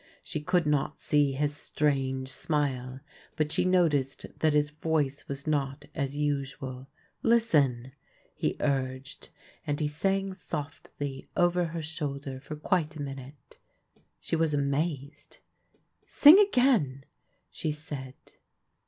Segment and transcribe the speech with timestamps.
[0.23, 3.01] She could not see his strange smile;
[3.35, 6.87] but she noticed that his voice was not as usual."
[7.37, 7.91] Listen,"
[8.33, 9.29] he urged,
[9.67, 13.59] and he sang softly over her shoulder for quite a minute.
[14.19, 15.37] She was amazed."
[16.07, 17.03] Sing again,"
[17.51, 18.15] she said.